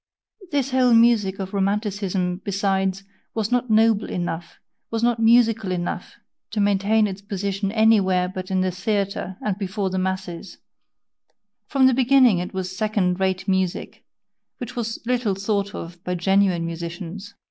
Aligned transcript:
This 0.51 0.71
whole 0.71 0.95
music 0.95 1.37
of 1.37 1.53
Romanticism, 1.53 2.41
besides, 2.43 3.03
was 3.35 3.51
not 3.51 3.69
noble 3.69 4.09
enough, 4.09 4.59
was 4.89 5.03
not 5.03 5.19
musical 5.19 5.71
enough, 5.71 6.15
to 6.49 6.59
maintain 6.59 7.05
its 7.05 7.21
position 7.21 7.71
anywhere 7.71 8.27
but 8.27 8.49
in 8.49 8.61
the 8.61 8.71
theatre 8.71 9.37
and 9.45 9.59
before 9.59 9.91
the 9.91 9.99
masses; 9.99 10.57
from 11.67 11.85
the 11.85 11.93
beginning 11.93 12.39
it 12.39 12.51
was 12.51 12.75
second 12.75 13.19
rate 13.19 13.47
music, 13.47 14.03
which 14.57 14.75
was 14.75 14.97
little 15.05 15.35
thought 15.35 15.75
of 15.75 16.03
by 16.03 16.15
genuine 16.15 16.65
musicians. 16.65 17.35